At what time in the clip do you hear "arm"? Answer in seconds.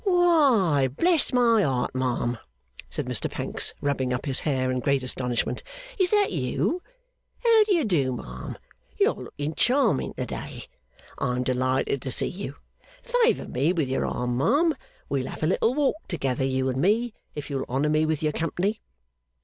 14.07-14.35